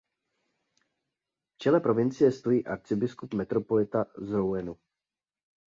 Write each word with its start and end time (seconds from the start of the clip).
V 1.53 1.55
čele 1.61 1.77
provincie 1.79 2.31
stojí 2.33 2.65
"arcibiskup–metropolita 2.65 4.05
z 4.17 4.31
Rouenu". 4.33 4.75